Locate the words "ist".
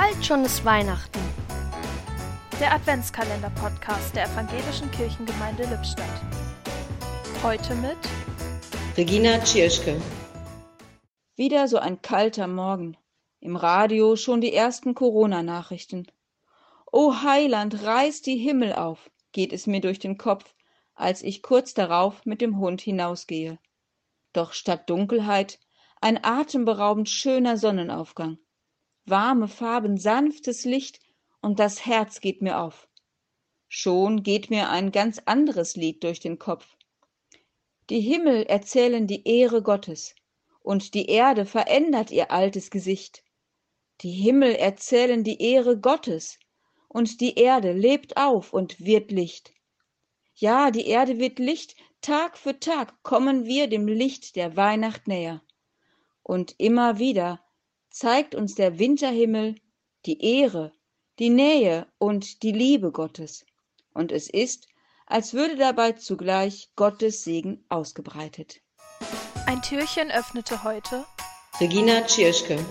0.44-0.64, 64.30-64.68